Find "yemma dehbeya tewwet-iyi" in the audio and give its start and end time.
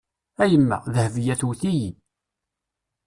0.51-1.89